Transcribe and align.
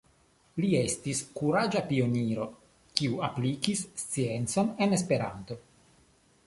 Li 0.63 0.69
estis 0.77 1.19
kuraĝa 1.41 1.83
pioniro 1.91 2.47
kiu 3.01 3.21
aplikis 3.29 3.85
sciencon 4.05 4.75
en 4.87 4.99
Esperanto. 5.01 5.63